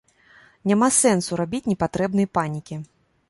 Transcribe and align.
Няма 0.69 0.87
сэнсу 1.01 1.37
рабіць 1.43 1.63
непатрэбнай 1.73 2.27
панікі. 2.39 2.75